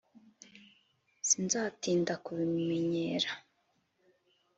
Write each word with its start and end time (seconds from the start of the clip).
sinzatinda 1.27 2.13
kubimenyera 2.25 3.29